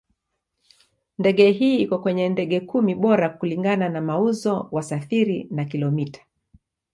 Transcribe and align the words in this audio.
Ndege 1.17 1.51
hii 1.51 1.77
iko 1.81 1.99
kwenye 1.99 2.29
ndege 2.29 2.59
kumi 2.59 2.95
bora 2.95 3.29
kulingana 3.29 3.89
na 3.89 4.01
mauzo, 4.01 4.69
wasafiri 4.71 5.47
na 5.51 5.65
kilomita. 5.65 6.21